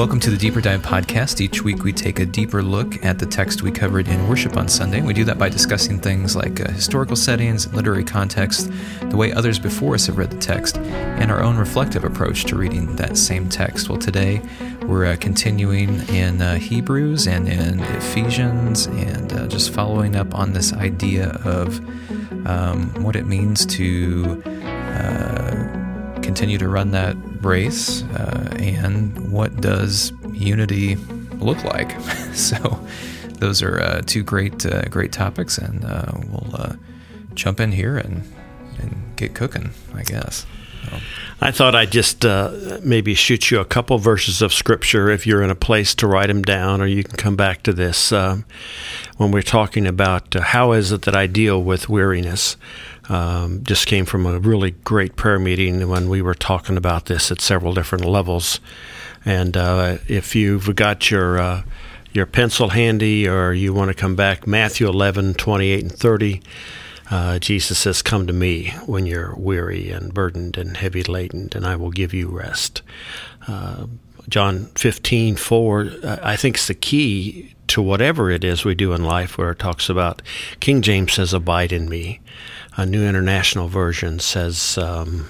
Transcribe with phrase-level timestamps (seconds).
[0.00, 1.42] welcome to the Deeper Dive podcast.
[1.42, 4.66] Each week we take a deeper look at the text we covered in worship on
[4.66, 5.02] Sunday.
[5.02, 8.72] We do that by discussing things like uh, historical settings, literary context,
[9.10, 12.56] the way others before us have read the text, and our own reflective approach to
[12.56, 13.90] reading that same text.
[13.90, 14.40] Well, today
[14.86, 20.54] we're uh, continuing in uh, Hebrews and in Ephesians and uh, just following up on
[20.54, 21.78] this idea of
[22.46, 25.69] um, what it means to uh,
[26.30, 30.94] continue to run that race uh, and what does unity
[31.40, 32.00] look like.
[32.34, 32.56] so
[33.40, 36.76] those are uh, two great uh, great topics, and uh, we'll uh,
[37.34, 38.22] jump in here and
[38.78, 40.46] and get cooking, I guess.
[40.88, 40.98] So.
[41.40, 45.42] I thought I'd just uh, maybe shoot you a couple verses of scripture if you're
[45.42, 48.44] in a place to write them down, or you can come back to this um,
[49.16, 52.56] when we're talking about how is it that I deal with weariness.
[53.10, 57.32] Um, just came from a really great prayer meeting when we were talking about this
[57.32, 58.60] at several different levels.
[59.24, 61.62] And uh, if you've got your uh,
[62.12, 66.42] your pencil handy or you want to come back, Matthew 11, 28 and 30,
[67.10, 71.66] uh, Jesus says, Come to me when you're weary and burdened and heavy laden, and
[71.66, 72.82] I will give you rest.
[73.48, 73.86] Uh,
[74.28, 75.90] John 15, 4,
[76.22, 79.58] I think is the key to whatever it is we do in life, where it
[79.58, 80.22] talks about,
[80.60, 82.20] King James says, Abide in me
[82.76, 85.28] a New International Version says um,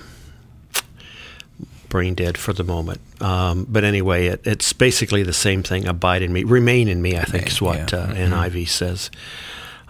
[1.88, 3.00] brain dead for the moment.
[3.20, 5.86] Um, but anyway, it, it's basically the same thing.
[5.86, 7.18] Abide in me, remain in me.
[7.18, 7.98] I think is what yeah.
[7.98, 8.32] uh, mm-hmm.
[8.32, 9.10] NIV says.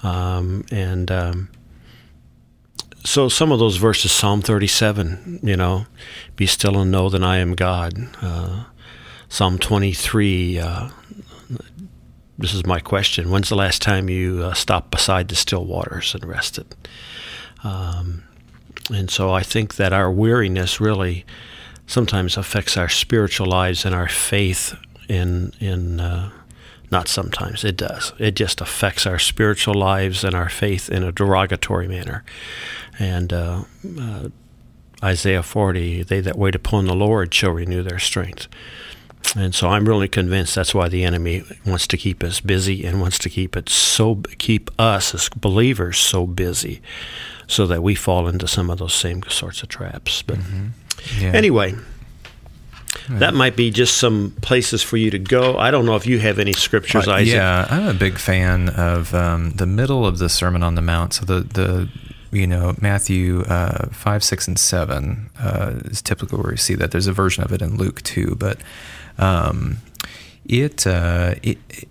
[0.02, 1.50] Um, and um,
[3.04, 5.86] so some of those verses, Psalm 37, you know,
[6.36, 8.08] be still and know that I am God.
[8.20, 8.64] Uh,
[9.28, 10.58] Psalm 23.
[10.58, 10.88] Uh,
[12.38, 13.30] this is my question.
[13.30, 16.74] When's the last time you uh, stopped beside the still waters and rested?
[17.64, 18.25] Um,
[18.92, 21.25] and so I think that our weariness really
[21.86, 24.77] sometimes affects our spiritual lives and our faith
[25.08, 26.30] in in uh,
[26.91, 28.12] not sometimes it does.
[28.19, 32.24] It just affects our spiritual lives and our faith in a derogatory manner.
[32.98, 33.64] And uh,
[33.98, 34.29] uh,
[35.02, 38.48] Isaiah 40 they that wait upon the Lord shall renew their strength.
[39.36, 43.01] And so I'm really convinced that's why the enemy wants to keep us busy and
[43.01, 46.80] wants to keep it so keep us as believers so busy
[47.50, 50.22] so that we fall into some of those same sorts of traps.
[50.22, 50.68] But mm-hmm.
[51.20, 51.33] yeah.
[51.33, 51.74] anyway,
[53.08, 55.58] that might be just some places for you to go.
[55.58, 57.34] I don't know if you have any scriptures, uh, Isaac.
[57.34, 61.14] Yeah, I'm a big fan of um, the middle of the Sermon on the Mount.
[61.14, 61.89] So the the
[62.30, 66.92] you know Matthew uh, five, six, and seven uh, is typically where we see that.
[66.92, 68.58] There's a version of it in Luke too, but
[69.18, 69.78] um,
[70.46, 71.89] it, uh, it, it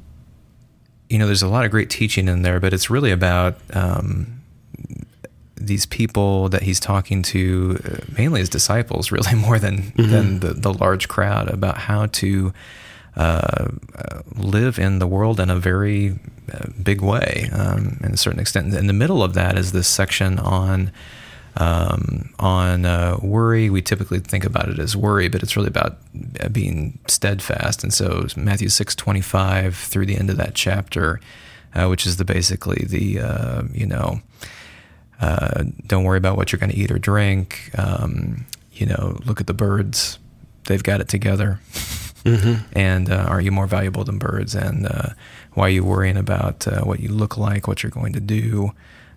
[1.09, 4.38] you know there's a lot of great teaching in there, but it's really about um,
[5.59, 10.09] these people that he's talking to, uh, mainly his disciples, really more than mm-hmm.
[10.09, 12.53] than the, the large crowd, about how to
[13.19, 16.17] uh, uh, live in the world in a very
[16.53, 18.73] uh, big way, um, in a certain extent.
[18.73, 20.91] In the middle of that is this section on
[21.57, 23.69] um, on uh, worry.
[23.69, 25.97] We typically think about it as worry, but it's really about
[26.39, 27.83] uh, being steadfast.
[27.83, 31.19] And so Matthew six twenty five through the end of that chapter,
[31.75, 34.21] which is the basically the you know
[35.19, 37.71] uh, don't worry about what you're going to eat or drink.
[37.77, 40.19] Um, you know, look at the birds;
[40.65, 41.59] they've got it together.
[42.23, 42.77] Mm-hmm.
[42.77, 44.55] And uh, are you more valuable than birds?
[44.55, 45.09] And uh,
[45.53, 48.71] why are you worrying about uh, what you look like, what you're going to do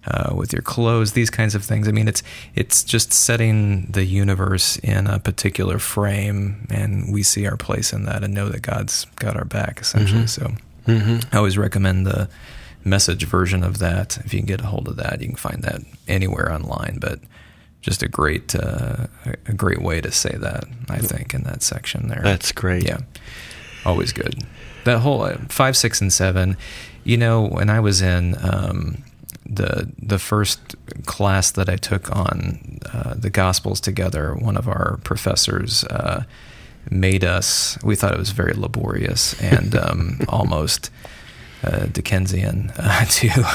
[0.07, 1.89] uh, with your clothes, these kinds of things?
[1.89, 2.23] I mean, it's
[2.55, 8.05] it's just setting the universe in a particular frame, and we see our place in
[8.05, 10.25] that, and know that God's got our back, essentially.
[10.25, 10.55] Mm-hmm.
[10.87, 11.35] So, mm-hmm.
[11.35, 12.29] I always recommend the
[12.85, 14.19] message version of that.
[14.19, 16.99] If you can get a hold of that, you can find that anywhere online.
[17.01, 17.21] But
[17.81, 19.09] just a great uh,
[19.47, 22.23] a great way to say that, I think, in that section there.
[22.23, 22.85] That's great.
[22.85, 23.01] Yeah,
[23.85, 24.45] always good.
[24.85, 26.57] That whole uh, five, six, and seven.
[27.05, 29.03] You know, when I was in um,
[29.45, 30.77] the the first
[31.07, 36.25] class that I took on uh, the Gospels together, one of our professors uh,
[36.91, 37.79] made us.
[37.83, 40.91] We thought it was very laborious and um, almost
[41.63, 43.47] uh, Dickensian uh, to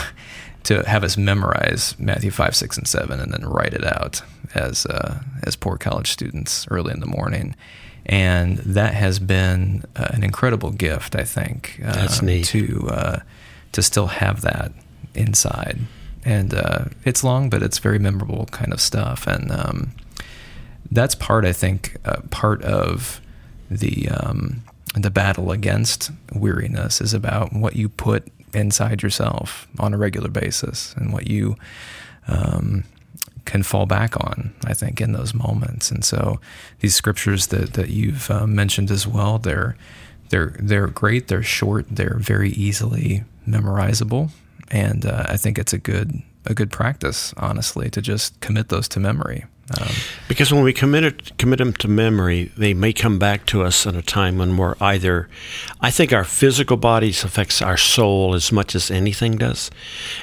[0.64, 4.22] to have us memorize Matthew five, six, and seven, and then write it out
[4.54, 7.56] as uh, as poor college students early in the morning.
[8.06, 11.82] And that has been uh, an incredible gift, I think.
[11.84, 12.46] Uh, That's neat.
[12.48, 13.20] To uh,
[13.74, 14.72] to still have that
[15.14, 15.80] inside,
[16.24, 16.54] and
[17.04, 19.92] it's long, but it's very memorable kind of stuff, and um,
[20.90, 21.98] that's part, I think,
[22.30, 23.20] part of
[23.70, 24.64] the um,
[24.96, 30.94] the battle against weariness is about what you put inside yourself on a regular basis
[30.98, 31.56] and what you
[32.28, 32.84] um,
[33.46, 35.92] can fall back on, I think, in those moments.
[35.92, 36.40] And so
[36.80, 39.76] these scriptures that, that you've uh, mentioned as well, they're,
[40.30, 41.28] they're they're great.
[41.28, 41.86] They're short.
[41.90, 44.32] They're very easily memorizable,
[44.70, 48.88] and uh, I think it's a good a good practice, honestly, to just commit those
[48.90, 49.46] to memory.
[49.80, 49.90] Um,
[50.30, 53.86] because when we commit it, commit them to memory, they may come back to us
[53.86, 55.28] at a time when we're either.
[55.82, 59.70] I think our physical bodies affects our soul as much as anything does,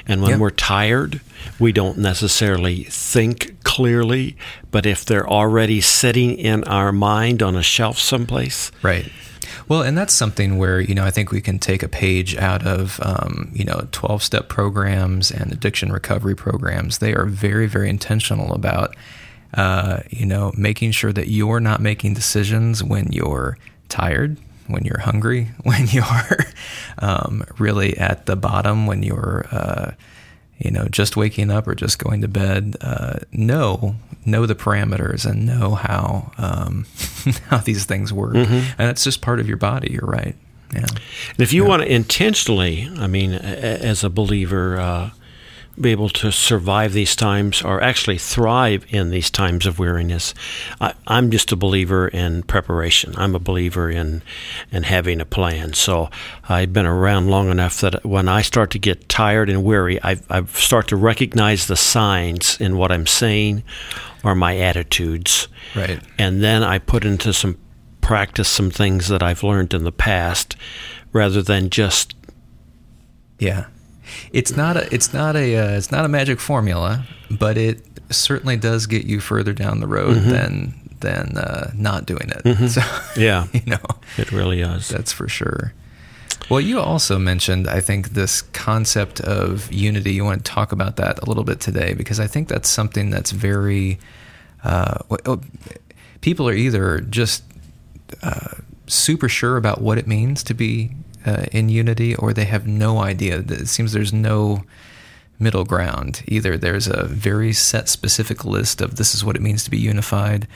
[0.07, 0.37] and when yeah.
[0.37, 1.21] we're tired,
[1.59, 4.35] we don't necessarily think clearly.
[4.71, 9.11] But if they're already sitting in our mind on a shelf someplace, right
[9.67, 12.65] well, and that's something where, you know, I think we can take a page out
[12.65, 16.99] of, um, you know, 12 step programs and addiction recovery programs.
[16.99, 18.95] They are very, very intentional about,
[19.55, 23.57] uh, you know, making sure that you're not making decisions when you're
[23.89, 24.37] tired,
[24.67, 26.39] when you're hungry, when you're
[26.99, 29.91] um, really at the bottom, when you're, uh,
[30.57, 35.29] you know, just waking up or just going to bed, uh, know know the parameters
[35.29, 36.85] and know how um,
[37.49, 38.81] how these things work, mm-hmm.
[38.81, 39.91] and it's just part of your body.
[39.91, 40.35] You're right.
[40.73, 40.79] Yeah.
[40.79, 41.69] And if you yeah.
[41.69, 45.09] want to intentionally, I mean, as a believer, uh,
[45.79, 50.33] be able to survive these times or actually thrive in these times of weariness.
[50.79, 53.13] I, am just a believer in preparation.
[53.17, 54.21] I'm a believer in
[54.71, 55.73] in having a plan.
[55.73, 56.09] So
[56.47, 60.17] I've been around long enough that when I start to get tired and weary, I,
[60.29, 63.63] I start to recognize the signs in what I'm saying
[64.23, 65.47] or my attitudes.
[65.75, 65.99] Right.
[66.17, 67.57] And then I put into some
[67.99, 70.55] practice some things that I've learned in the past
[71.11, 72.13] rather than just
[73.39, 73.65] yeah
[74.31, 78.57] it's not a it's not a uh, it's not a magic formula, but it certainly
[78.57, 80.29] does get you further down the road mm-hmm.
[80.29, 82.43] than than uh, not doing it.
[82.43, 82.67] Mm-hmm.
[82.67, 82.81] So
[83.19, 83.85] yeah, you know,
[84.17, 84.89] it really is.
[84.89, 85.73] That's for sure.
[86.49, 90.13] Well, you also mentioned, I think, this concept of unity.
[90.13, 93.09] You want to talk about that a little bit today because I think that's something
[93.09, 93.99] that's very.
[94.63, 95.41] Uh, oh,
[96.21, 97.43] people are either just
[98.21, 98.55] uh,
[98.87, 100.91] super sure about what it means to be
[101.25, 103.39] uh, in unity, or they have no idea.
[103.39, 104.63] It seems there's no
[105.39, 106.23] middle ground.
[106.27, 109.77] Either there's a very set specific list of this is what it means to be
[109.77, 110.47] unified,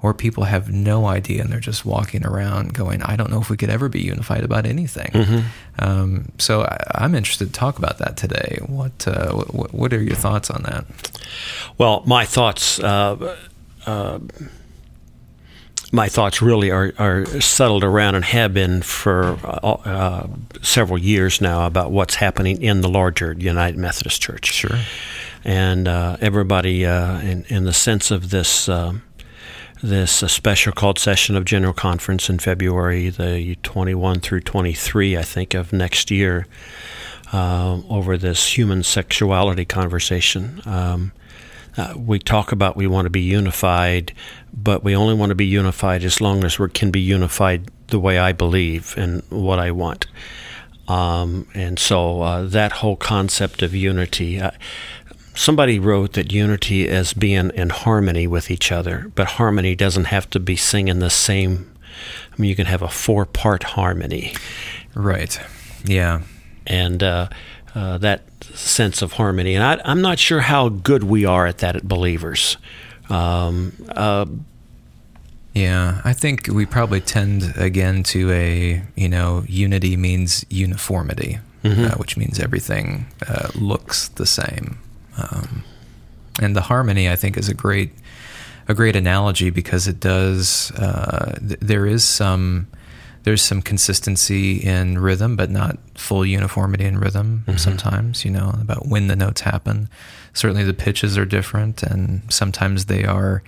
[0.00, 3.50] or people have no idea and they're just walking around going, I don't know if
[3.50, 5.10] we could ever be unified about anything.
[5.10, 5.40] Mm-hmm.
[5.80, 8.58] Um, so I, am interested to talk about that today.
[8.66, 10.84] What, uh, what, what are your thoughts on that?
[11.78, 12.78] Well, my thoughts.
[12.78, 13.36] Uh,
[13.86, 14.20] uh,
[15.92, 20.26] my thoughts really are, are settled around and have been for uh, uh,
[20.60, 24.52] several years now about what's happening in the larger United Methodist Church.
[24.52, 24.78] Sure.
[25.44, 28.94] And uh, everybody, uh, in, in the sense of this uh,
[29.80, 35.22] this uh, special called session of General Conference in February, the 21 through 23, I
[35.22, 36.48] think, of next year,
[37.32, 40.60] over this human sexuality conversation.
[40.66, 41.12] Um,
[41.76, 44.12] uh, we talk about we want to be unified,
[44.52, 48.00] but we only want to be unified as long as we can be unified the
[48.00, 50.06] way I believe and what I want.
[50.88, 54.40] Um, and so uh, that whole concept of unity.
[54.40, 54.52] Uh,
[55.34, 60.28] somebody wrote that unity is being in harmony with each other, but harmony doesn't have
[60.30, 61.72] to be singing the same.
[62.32, 64.34] I mean, you can have a four part harmony.
[64.94, 65.38] Right.
[65.84, 66.22] Yeah.
[66.66, 67.28] And uh,
[67.74, 69.54] uh, that sense of harmony.
[69.54, 72.56] And I, am not sure how good we are at that at believers.
[73.08, 74.26] Um, uh,
[75.54, 81.84] yeah, I think we probably tend again to a you know unity means uniformity, mm-hmm.
[81.84, 84.78] uh, which means everything uh, looks the same.
[85.16, 85.64] Um,
[86.40, 87.90] and the harmony, I think, is a great
[88.68, 90.70] a great analogy because it does.
[90.72, 92.68] Uh, th- there is some
[93.28, 97.58] there's some consistency in rhythm, but not full uniformity in rhythm mm-hmm.
[97.58, 99.90] sometimes, you know, about when the notes happen.
[100.32, 103.42] Certainly the pitches are different, and sometimes they are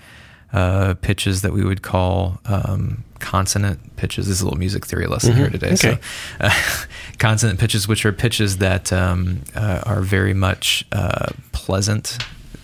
[0.53, 4.27] uh, pitches that we would call um, consonant pitches.
[4.27, 5.41] This is a little music theory lesson mm-hmm.
[5.41, 5.69] here today.
[5.69, 5.77] Okay.
[5.77, 5.99] So,
[6.41, 6.51] uh,
[7.17, 12.19] consonant pitches, which are pitches that um, uh, are very much uh, pleasant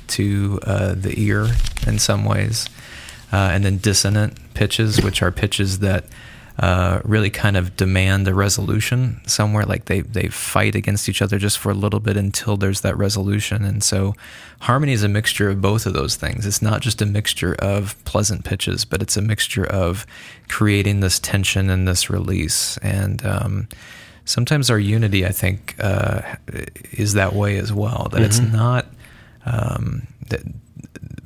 [0.09, 1.49] to uh, the ear
[1.87, 2.69] in some ways.
[3.33, 6.05] Uh, and then dissonant pitches, which are pitches that
[6.59, 9.65] uh, really kind of demand a resolution somewhere.
[9.65, 12.97] Like they they fight against each other just for a little bit until there's that
[12.97, 13.65] resolution.
[13.65, 14.15] And so
[14.61, 16.47] harmony is a mixture of both of those things.
[16.47, 20.07] It's not just a mixture of pleasant pitches, but it's a mixture of
[20.49, 22.79] creating this tension and this release.
[22.79, 23.69] And um,
[24.25, 26.23] sometimes our unity, I think, uh,
[26.93, 28.09] is that way as well.
[28.11, 28.25] That mm-hmm.
[28.25, 28.87] it's not.
[29.45, 30.41] Um, that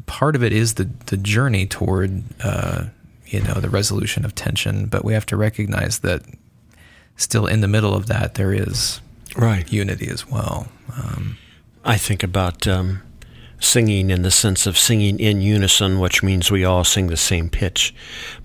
[0.06, 2.86] part of it is the the journey toward uh,
[3.30, 6.22] you know, the resolution of tension, but we have to recognize that
[7.16, 9.00] still in the middle of that there is
[9.36, 10.68] right unity as well.
[10.96, 11.38] Um,
[11.84, 13.02] I think about um,
[13.60, 17.48] singing in the sense of singing in unison, which means we all sing the same
[17.48, 17.94] pitch,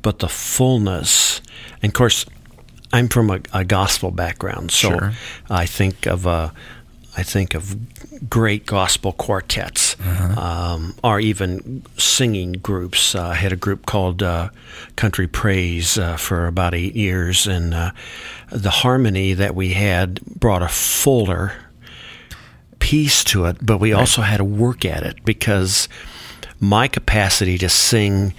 [0.02, 1.42] but the fullness,
[1.82, 2.26] and of course,
[2.94, 5.14] I'm from a, a gospel background, so Sure.
[5.50, 6.52] I think of uh,
[7.18, 9.96] I think of great gospel quartets,
[10.38, 13.16] um, or even singing groups.
[13.16, 14.50] Uh, I had a group called uh,
[14.96, 17.92] Country Praise uh, for about eight years, and uh,
[18.52, 21.54] the harmony that we had brought a fuller
[22.80, 25.88] piece to it, but we also had to work at it because
[26.60, 28.34] my capacity to sing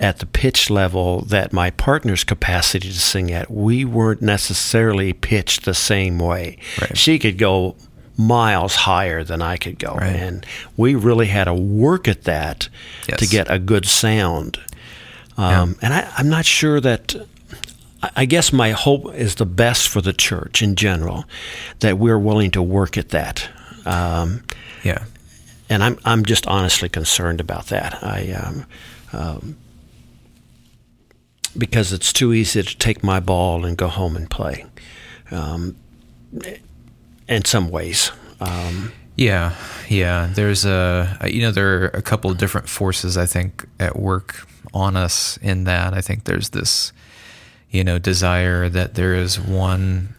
[0.00, 5.64] at the pitch level that my partner's capacity to sing at, we weren't necessarily pitched
[5.64, 6.56] the same way.
[6.80, 6.96] Right.
[6.96, 7.76] She could go
[8.18, 10.14] miles higher than I could go, Right.
[10.14, 10.44] and
[10.76, 12.68] we really had to work at that
[13.16, 14.58] to get a good sound.
[15.38, 17.14] Um, And I, I'm not sure that.
[18.02, 21.24] I- I guess my hope is the best for the church in general,
[21.80, 23.48] that we're willing to work at that.
[23.86, 24.42] Um,
[24.84, 25.04] Yeah.
[25.68, 27.98] and I'm I'm just honestly concerned about that.
[28.02, 28.64] I um,
[29.12, 29.56] um,
[31.56, 34.64] because it's too easy to take my ball and go home and play.
[35.30, 35.74] Um,
[37.28, 39.54] in some ways, um, Yeah,
[39.88, 40.30] yeah.
[40.32, 44.46] There's a you know there are a couple of different forces I think at work
[44.72, 45.92] on us in that.
[45.94, 46.92] I think there's this
[47.70, 50.14] you know desire that there is one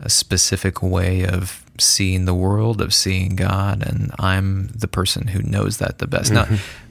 [0.00, 5.42] a specific way of seeing the world, of seeing God, and I'm the person who
[5.42, 6.32] knows that the best.
[6.32, 6.46] Now,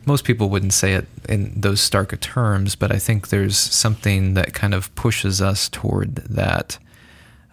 [0.05, 4.53] most people wouldn't say it in those stark terms, but I think there's something that
[4.53, 6.77] kind of pushes us toward that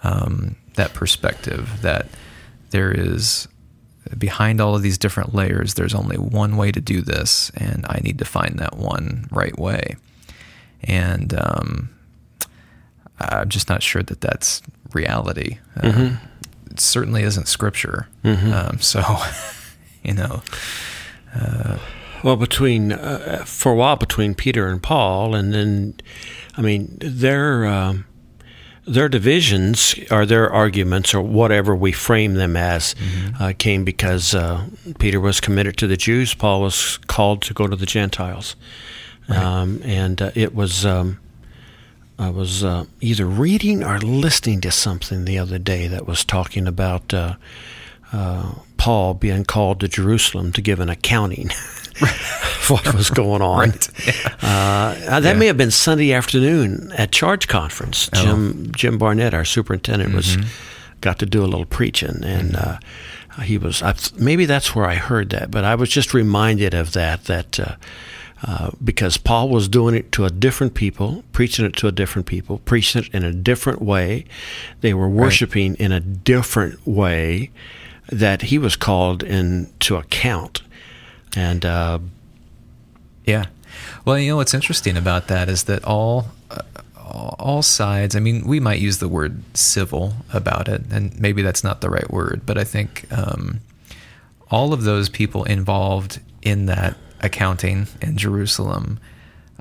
[0.02, 2.06] um, that perspective that
[2.70, 3.48] there is
[4.18, 8.00] behind all of these different layers, there's only one way to do this, and I
[8.02, 9.96] need to find that one right way.
[10.82, 11.90] And um,
[13.20, 14.62] I'm just not sure that that's
[14.92, 15.58] reality.
[15.76, 15.88] Uh,
[16.70, 18.08] it certainly isn't scripture.
[18.52, 19.02] Um, so,
[20.02, 20.42] you know,
[22.24, 25.94] well, between uh, for a while between Peter and Paul, and then,
[26.56, 28.04] I mean, their um,
[28.86, 32.94] their divisions or their arguments or whatever we frame them as
[33.40, 34.66] uh, came because uh,
[34.98, 38.56] Peter was committed to the Jews, Paul was called to go to the Gentiles,
[39.28, 40.84] um, and uh, it was.
[40.84, 41.18] Um,
[42.18, 46.68] I was uh, either reading or listening to something the other day that was talking
[46.68, 47.12] about
[48.12, 51.50] uh, uh, Paul being called to Jerusalem to give an accounting
[52.02, 53.70] of what was going on.
[53.70, 53.88] Right.
[54.42, 58.10] Uh, that may have been Sunday afternoon at Charge Conference.
[58.12, 58.22] Oh.
[58.22, 60.48] Jim Jim Barnett, our superintendent, was Mm-hmm.
[61.00, 62.78] got to do a little preaching, and uh,
[63.42, 66.92] he was I, maybe that's where I heard that, but I was just reminded of
[66.92, 67.60] that that.
[67.60, 67.74] Uh,
[68.44, 72.26] uh, because Paul was doing it to a different people, preaching it to a different
[72.26, 74.24] people, preaching it in a different way.
[74.80, 77.52] They were worshiping in a different way
[78.08, 80.62] that he was called into account.
[81.36, 81.98] And uh,
[83.24, 83.46] Yeah.
[84.04, 86.62] Well, you know what's interesting about that is that all uh,
[86.96, 88.14] all all sides.
[88.16, 91.90] I mean, we might use the word civil about it, and maybe that's not the
[91.90, 93.60] right word, but I think um,
[94.50, 98.98] all of those people involved in that accounting in Jerusalem.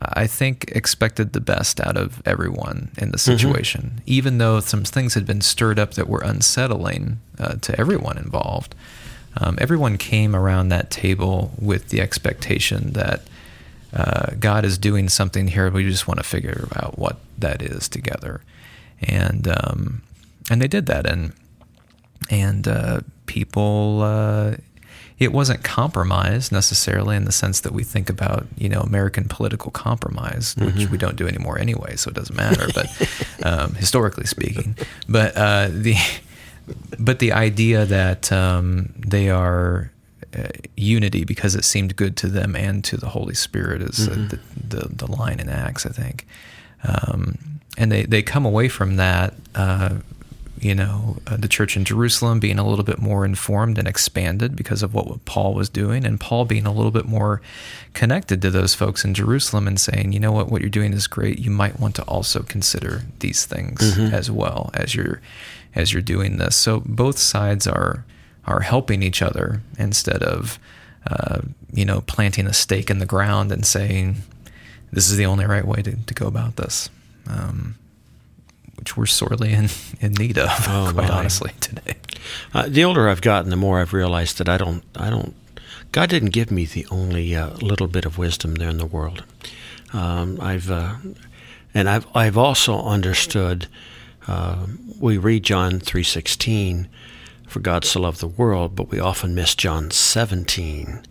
[0.04, 5.14] I think expected the best out of everyone in the situation, even though some things
[5.14, 8.74] had been stirred up that were unsettling uh, to everyone involved.
[9.38, 13.22] Um, everyone came around that table with the expectation that
[13.94, 15.70] uh, God is doing something here.
[15.70, 18.42] We just want to figure out what that is together,
[19.02, 20.02] and um,
[20.50, 21.34] and they did that, and
[22.30, 24.02] and uh, people.
[25.22, 29.70] It wasn't compromise necessarily in the sense that we think about, you know, American political
[29.72, 32.68] compromise, which we don't do anymore anyway, so it doesn't matter.
[32.74, 32.88] But
[33.44, 34.76] um, historically speaking,
[35.08, 35.96] but uh, the
[36.98, 39.92] but the idea that um, they are
[40.36, 44.16] uh, unity because it seemed good to them and to the Holy Spirit is uh,
[44.30, 46.26] the, the the line in Acts, I think.
[46.84, 47.38] Um,
[47.78, 49.96] and they, they come away from that, uh,
[50.62, 54.56] you know, uh, the church in Jerusalem being a little bit more informed and expanded
[54.56, 57.42] because of what Paul was doing, and Paul being a little bit more
[57.94, 61.08] connected to those folks in Jerusalem and saying, you know what, what you're doing is
[61.08, 61.40] great.
[61.40, 65.20] You might want to also consider these things as well as you're
[65.74, 66.56] as you're doing this.
[66.56, 68.06] So both sides are
[68.46, 70.60] are helping each other instead of
[71.08, 71.42] uh,
[71.74, 74.18] you know planting a stake in the ground and saying
[74.92, 76.90] this is the only right way to, to go about this.
[77.28, 77.78] Um,
[78.82, 79.70] which we're sorely in,
[80.00, 81.20] in need of, Oh, quite my.
[81.20, 81.96] honestly, today.
[82.54, 85.34] Uh, the older I've gotten, the more I've realized that I don't, I don't.
[85.92, 89.24] God didn't give me the only uh, little bit of wisdom there in the world.
[89.94, 90.96] Um, I've, uh,
[91.76, 93.68] and I've, I've also understood.
[94.28, 94.66] Uh,
[95.00, 96.88] we read John three sixteen,
[97.48, 101.04] for God so loved the world, but we often miss John seventeen.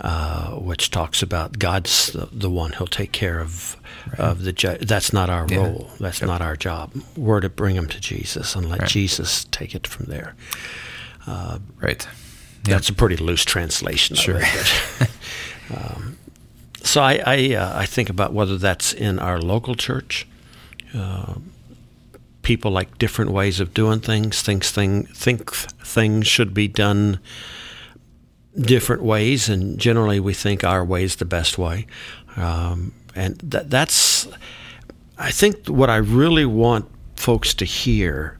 [0.00, 3.76] Uh, which talks about God's the, the, one who'll take care of
[4.10, 4.20] right.
[4.20, 5.58] of the ju- that's not our yeah.
[5.58, 6.28] role that's yep.
[6.28, 8.88] not our job we're to bring them to Jesus and let right.
[8.88, 10.36] Jesus take it from there
[11.26, 12.06] uh, right
[12.62, 15.10] that's a pretty loose translation sure it,
[15.74, 16.16] um,
[16.82, 20.28] so I I, uh, I, think about whether that's in our local church
[20.94, 21.34] uh,
[22.42, 27.18] people like different ways of doing things thinks thing think things should be done
[28.56, 31.86] different ways, and generally we think our way is the best way.
[32.36, 34.28] Um, and that, that's,
[35.18, 36.86] I think, what I really want
[37.16, 38.38] folks to hear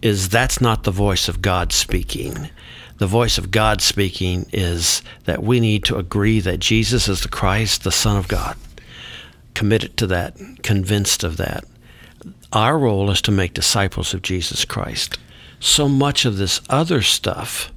[0.00, 2.50] is that's not the voice of God speaking.
[2.98, 7.28] The voice of God speaking is that we need to agree that Jesus is the
[7.28, 8.56] Christ, the Son of God,
[9.54, 11.64] committed to that, convinced of that.
[12.52, 15.18] Our role is to make disciples of Jesus Christ.
[15.58, 17.72] So much of this other stuff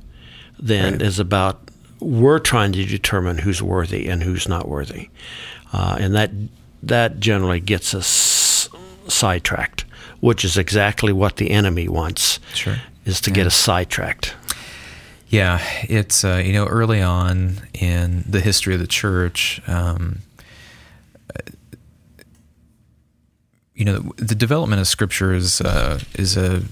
[0.60, 1.02] then right.
[1.02, 1.60] is about
[2.00, 5.10] we're trying to determine who's worthy and who's not worthy,
[5.74, 6.32] uh, and that
[6.84, 8.70] that generally gets us
[9.08, 9.86] sidetracked,
[10.20, 12.40] which is exactly what the enemy wants.
[12.54, 13.36] Sure, is to yeah.
[13.36, 14.36] get us sidetracked.
[15.30, 19.62] Yeah, it's uh, you know early on in the history of the church.
[19.68, 20.20] Um,
[23.76, 26.64] you know the development of scripture is uh, is a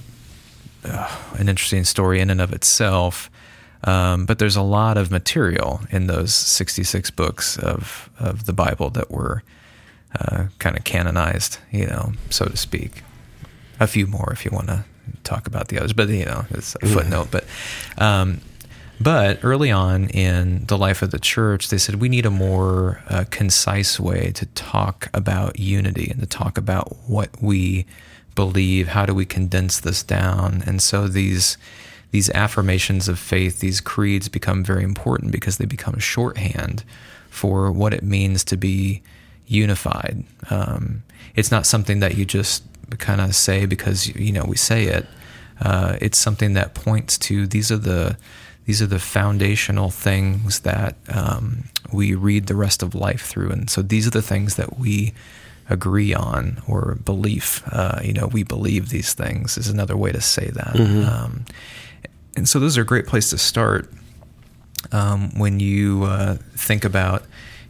[0.86, 3.30] uh, an interesting story in and of itself.
[3.86, 8.90] Um, but there's a lot of material in those 66 books of, of the Bible
[8.92, 9.44] that were
[10.20, 13.04] uh, kind of canonized, you know, so to speak.
[13.80, 14.86] A few more if you want to
[15.24, 17.30] talk about the others, but you know, it's a footnote.
[17.32, 17.46] But
[17.98, 18.40] um,
[19.02, 23.02] but early on in the life of the church, they said we need a more
[23.10, 27.86] uh, concise way to talk about unity and to talk about what we
[28.36, 28.90] believe.
[28.90, 30.64] How do we condense this down?
[30.66, 31.58] And so these
[32.14, 36.84] these affirmations of faith, these creeds become very important because they become shorthand
[37.32, 39.02] for what it means to be
[39.48, 40.24] unified.
[40.52, 41.02] Um,
[41.34, 42.64] it's not something that you just
[43.00, 45.08] kind of say because you know we say it.
[45.60, 48.16] Uh, it's something that points to these are the
[48.66, 53.72] these are the foundational things that um, we read the rest of life through, and
[53.72, 55.16] so these are the things that we
[55.68, 57.64] agree on or belief.
[57.72, 60.76] Uh, you know, we believe these things is another way to say that.
[60.76, 61.10] Mm-hmm.
[61.10, 61.46] Um,
[62.36, 63.90] and so those are a great place to start
[64.92, 67.24] um, when you uh, think about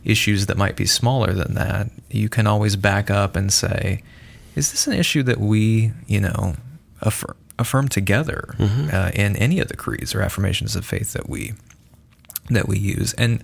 [0.03, 1.89] issues that might be smaller than that.
[2.09, 4.03] You can always back up and say,
[4.55, 6.55] "Is this an issue that we, you know,
[7.01, 8.89] affirm, affirm together mm-hmm.
[8.93, 11.53] uh, in any of the creeds or affirmations of faith that we
[12.49, 13.43] that we use?" And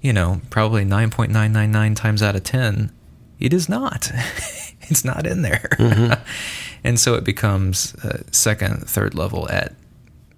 [0.00, 2.90] you know, probably nine point nine nine nine times out of ten,
[3.38, 4.10] it is not.
[4.82, 5.68] it's not in there.
[5.72, 6.22] Mm-hmm.
[6.84, 9.74] and so it becomes uh, second, third level at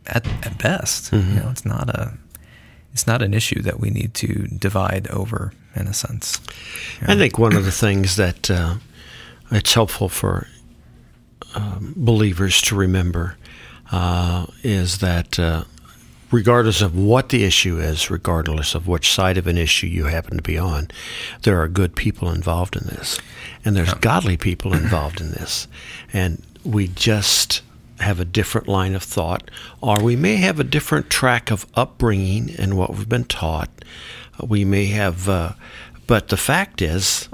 [0.07, 1.13] at, at best.
[1.13, 1.35] Mm-hmm.
[1.35, 2.15] You know, it's not a
[2.93, 6.41] it's not an issue that we need to divide over in a sense.
[7.01, 7.15] You know?
[7.15, 8.77] I think one of the things that uh,
[9.51, 10.47] it's helpful for
[11.55, 13.37] um, believers to remember
[13.91, 15.65] uh, is that uh,
[16.31, 20.37] regardless of what the issue is, regardless of which side of an issue you happen
[20.37, 20.89] to be on,
[21.43, 23.19] there are good people involved in this,
[23.65, 23.99] and there's yeah.
[24.01, 25.69] godly people involved in this,
[26.13, 27.63] and we just
[28.03, 32.55] have a different line of thought, or we may have a different track of upbringing
[32.59, 33.71] and what we've been taught.
[34.47, 35.53] We may have, uh,
[36.07, 37.29] but the fact is,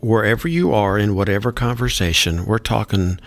[0.00, 3.18] wherever you are in whatever conversation, we're talking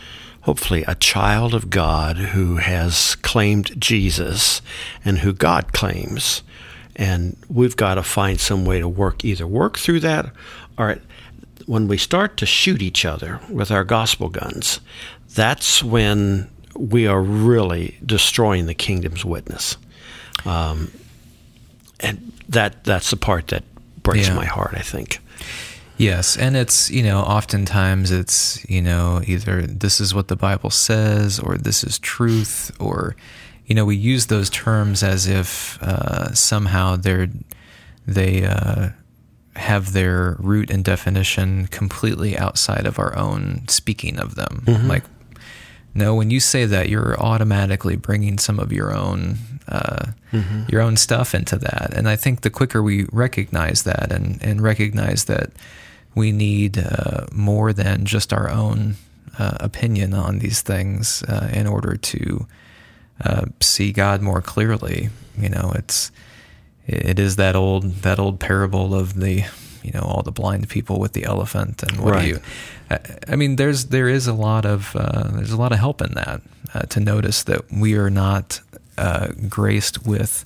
[0.41, 4.61] hopefully a child of God who has claimed Jesus
[5.03, 6.41] and who God claims.
[6.95, 10.31] And we've got to find some way to work, either work through that
[10.77, 10.97] or
[11.69, 14.79] when we start to shoot each other with our gospel guns,
[15.35, 19.77] that's when we are really destroying the kingdom's witness.
[20.45, 20.91] Um,
[21.99, 23.63] and that that's the part that
[24.01, 24.33] breaks yeah.
[24.33, 25.19] my heart, I think.
[25.97, 30.71] Yes, and it's, you know, oftentimes it's, you know, either this is what the Bible
[30.71, 33.15] says or this is truth or
[33.67, 37.29] you know, we use those terms as if uh, somehow they're
[38.07, 38.89] they uh,
[39.59, 44.63] have their root and definition completely outside of our own speaking of them.
[44.65, 44.87] Mm-hmm.
[44.87, 45.03] Like
[45.93, 50.63] no, when you say that, you're automatically bringing some of your own uh, mm-hmm.
[50.69, 51.93] your own stuff into that.
[51.93, 55.51] And I think the quicker we recognize that and and recognize that
[56.15, 58.95] we need uh, more than just our own
[59.37, 62.47] uh, opinion on these things uh, in order to
[63.23, 65.09] uh, see God more clearly.
[65.37, 66.11] You know, it's
[66.89, 69.43] it is that old that old parable of the
[69.83, 72.21] you know all the blind people with the elephant and what right.
[72.21, 72.39] do you
[73.27, 76.13] I mean there's there is a lot of uh, there's a lot of help in
[76.15, 76.41] that
[76.73, 78.61] uh, to notice that we are not
[78.97, 80.43] uh, graced with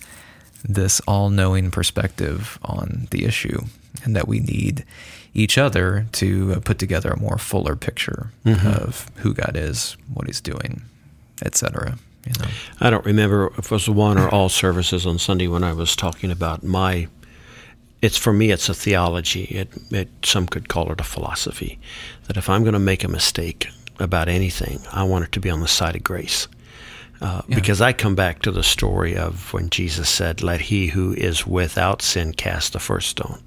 [0.64, 3.62] this all knowing perspective on the issue,
[4.04, 4.86] and that we need
[5.34, 8.68] each other to uh, put together a more fuller picture mm-hmm.
[8.68, 10.84] of who God is, what He's doing,
[11.42, 11.98] etc.
[12.26, 12.50] You know?
[12.80, 15.96] I don't remember if it was one or all services on Sunday when I was
[15.96, 17.08] talking about my.
[18.02, 18.52] It's for me.
[18.52, 19.44] It's a theology.
[19.46, 21.80] It, it some could call it a philosophy.
[22.28, 23.68] That if I'm going to make a mistake
[24.00, 26.48] about anything, I want it to be on the side of grace.
[27.24, 27.56] Uh, yeah.
[27.56, 31.48] Because I come back to the story of when Jesus said, Let he who is
[31.48, 33.42] without sin cast the first stone.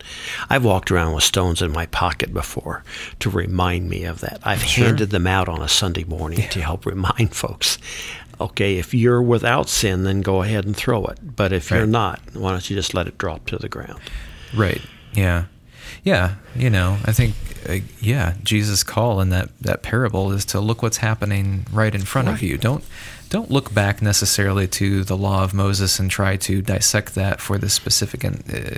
[0.48, 2.84] I've walked around with stones in my pocket before
[3.20, 4.40] to remind me of that.
[4.44, 4.86] I've sure.
[4.86, 6.48] handed them out on a Sunday morning yeah.
[6.48, 7.76] to help remind folks.
[8.40, 11.18] Okay, if you're without sin, then go ahead and throw it.
[11.36, 11.78] But if right.
[11.78, 14.00] you're not, why don't you just let it drop to the ground?
[14.54, 14.82] Right.
[15.14, 15.46] Yeah.
[16.04, 16.34] Yeah.
[16.54, 17.34] You know, I think,
[17.68, 22.02] uh, yeah, Jesus' call in that, that parable is to look what's happening right in
[22.02, 22.34] front right.
[22.34, 22.58] of you.
[22.58, 22.84] Don't
[23.28, 27.58] don't look back necessarily to the law of Moses and try to dissect that for
[27.58, 28.30] this specific uh,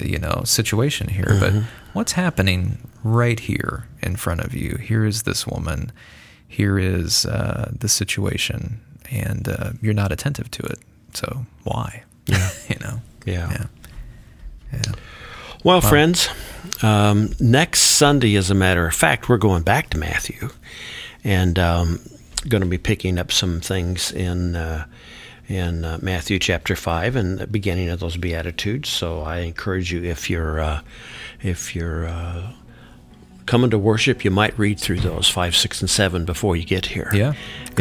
[0.02, 1.58] you know situation here mm-hmm.
[1.58, 5.92] but what's happening right here in front of you here is this woman
[6.46, 10.78] here is uh, the situation and uh, you're not attentive to it
[11.14, 13.66] so why yeah you know yeah yeah,
[14.72, 14.92] yeah.
[15.64, 16.28] well, well friends
[16.82, 20.50] um, next Sunday as a matter of fact we're going back to Matthew
[21.24, 22.00] and um,
[22.48, 24.86] going to be picking up some things in uh,
[25.48, 28.88] in uh, Matthew chapter five and the beginning of those beatitudes.
[28.88, 30.82] So I encourage you if you're uh,
[31.42, 32.52] if you're uh,
[33.46, 36.86] coming to worship, you might read through those five, six, and seven before you get
[36.86, 37.10] here.
[37.14, 37.32] Yeah.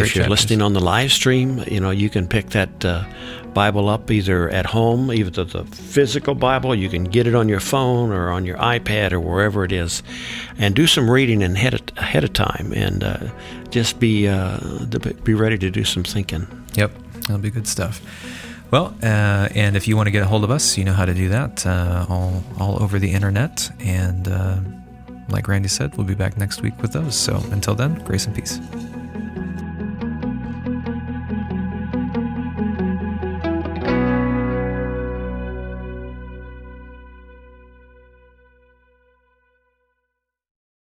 [0.04, 0.30] If you're chapters.
[0.30, 3.04] listening on the live stream, you know you can pick that uh,
[3.54, 7.60] Bible up either at home, either the physical Bible, you can get it on your
[7.60, 10.04] phone or on your iPad or wherever it is,
[10.60, 13.18] and do some reading ahead of, ahead of time, and uh,
[13.72, 14.60] just be uh,
[15.24, 16.46] be ready to do some thinking.
[16.76, 18.00] Yep, that'll be good stuff.
[18.70, 21.06] Well, uh, and if you want to get a hold of us, you know how
[21.06, 23.72] to do that uh, all all over the internet.
[23.80, 24.60] And uh,
[25.30, 27.16] like Randy said, we'll be back next week with those.
[27.16, 28.60] So until then, grace and peace.